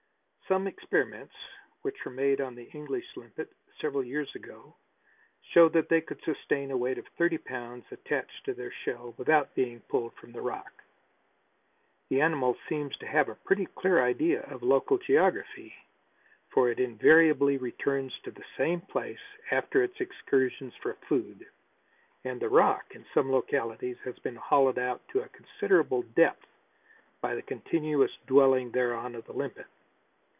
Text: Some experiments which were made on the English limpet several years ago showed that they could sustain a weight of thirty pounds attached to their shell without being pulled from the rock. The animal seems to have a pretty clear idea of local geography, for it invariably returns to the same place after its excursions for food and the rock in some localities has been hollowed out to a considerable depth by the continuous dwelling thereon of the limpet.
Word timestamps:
Some 0.47 0.67
experiments 0.67 1.33
which 1.81 2.03
were 2.03 2.11
made 2.11 2.41
on 2.41 2.55
the 2.55 2.69
English 2.71 3.15
limpet 3.15 3.47
several 3.79 4.03
years 4.03 4.35
ago 4.35 4.75
showed 5.41 5.71
that 5.71 5.87
they 5.87 6.01
could 6.01 6.21
sustain 6.23 6.71
a 6.71 6.75
weight 6.77 6.97
of 6.97 7.07
thirty 7.17 7.37
pounds 7.37 7.85
attached 7.89 8.43
to 8.43 8.53
their 8.53 8.73
shell 8.83 9.13
without 9.17 9.55
being 9.55 9.79
pulled 9.87 10.13
from 10.15 10.33
the 10.33 10.41
rock. 10.41 10.83
The 12.09 12.19
animal 12.19 12.57
seems 12.67 12.97
to 12.97 13.07
have 13.07 13.29
a 13.29 13.35
pretty 13.35 13.65
clear 13.65 14.03
idea 14.03 14.41
of 14.41 14.61
local 14.61 14.97
geography, 14.97 15.73
for 16.49 16.67
it 16.69 16.81
invariably 16.81 17.55
returns 17.57 18.13
to 18.23 18.31
the 18.31 18.43
same 18.57 18.81
place 18.81 19.23
after 19.51 19.83
its 19.85 20.01
excursions 20.01 20.75
for 20.81 20.95
food 21.07 21.47
and 22.25 22.41
the 22.41 22.49
rock 22.49 22.93
in 22.93 23.05
some 23.13 23.31
localities 23.31 23.99
has 24.03 24.19
been 24.19 24.35
hollowed 24.35 24.77
out 24.77 24.99
to 25.13 25.21
a 25.21 25.29
considerable 25.29 26.01
depth 26.01 26.45
by 27.21 27.35
the 27.35 27.41
continuous 27.41 28.11
dwelling 28.27 28.69
thereon 28.71 29.15
of 29.15 29.23
the 29.27 29.31
limpet. 29.33 29.67